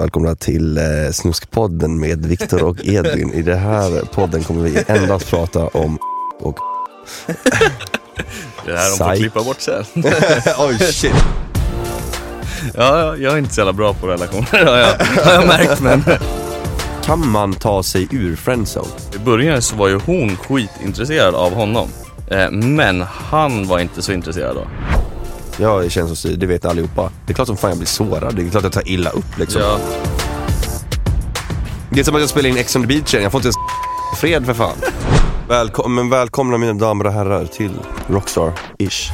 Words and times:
Välkomna 0.00 0.34
till 0.34 0.78
eh, 0.78 0.84
Snuskpodden 1.12 2.00
med 2.00 2.26
Viktor 2.26 2.62
och 2.62 2.76
Edvin. 2.84 3.32
I 3.32 3.42
den 3.42 3.58
här 3.58 4.04
podden 4.14 4.42
kommer 4.44 4.62
vi 4.62 4.84
endast 4.86 5.30
prata 5.30 5.66
om 5.66 5.98
och... 6.40 6.58
Det 8.66 8.76
här 8.76 8.90
de 8.90 8.96
får 8.98 9.04
Psych. 9.10 9.18
klippa 9.20 9.42
bort 9.44 9.60
sen. 9.60 9.84
Oj 10.58 10.78
shit. 10.78 11.12
Ja, 12.74 12.98
ja, 12.98 13.16
jag 13.16 13.32
är 13.34 13.38
inte 13.38 13.54
så 13.54 13.60
jävla 13.60 13.72
bra 13.72 13.94
på 13.94 14.06
relationer 14.06 14.64
har 14.64 14.76
jag, 14.78 14.94
har 15.24 15.32
jag 15.32 15.46
märkt 15.46 15.80
men 15.80 16.02
Kan 17.04 17.28
man 17.28 17.54
ta 17.54 17.82
sig 17.82 18.08
ur 18.10 18.36
friendzone? 18.36 18.86
i 19.14 19.18
början 19.18 19.62
så 19.62 19.76
var 19.76 19.88
ju 19.88 20.00
hon 20.06 20.36
skitintresserad 20.36 21.34
av 21.34 21.52
honom. 21.54 21.88
Eh, 22.30 22.50
Men 22.50 23.00
han 23.02 23.66
var 23.68 23.78
inte 23.78 24.02
så 24.02 24.12
intresserad 24.12 24.56
då. 24.56 24.66
Jag 25.60 25.84
är 25.84 25.88
känslostig, 25.88 26.38
det 26.38 26.46
vet 26.46 26.64
allihopa. 26.64 27.10
Det 27.26 27.32
är 27.32 27.34
klart 27.34 27.46
som 27.46 27.56
fan 27.56 27.70
jag 27.70 27.78
blir 27.78 27.86
sårad, 27.88 28.36
det 28.36 28.42
är 28.42 28.50
klart 28.50 28.62
jag 28.62 28.72
tar 28.72 28.88
illa 28.88 29.10
upp 29.10 29.38
liksom. 29.38 29.62
Ja, 29.62 29.78
Det 31.90 32.00
är 32.00 32.04
som 32.04 32.14
att 32.14 32.20
jag 32.20 32.30
spelar 32.30 32.48
in 32.50 32.56
Ex 32.56 32.76
on 32.76 32.82
the 32.82 32.88
beach 32.88 33.14
igen, 33.14 33.22
jag 33.22 33.32
får 33.32 33.38
inte 33.38 33.46
ens 33.46 33.56
fred 34.20 34.46
för 34.46 34.54
fan. 34.54 34.76
Välkom 35.48 35.94
men 35.94 36.10
välkomna 36.10 36.58
mina 36.58 36.72
damer 36.72 37.06
och 37.06 37.12
herrar 37.12 37.44
till 37.44 37.72
Rockstar-ish. 38.06 39.10